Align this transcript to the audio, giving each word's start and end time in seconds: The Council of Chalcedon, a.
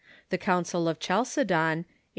The 0.31 0.39
Council 0.39 0.87
of 0.87 0.97
Chalcedon, 0.99 1.81
a. 1.87 2.01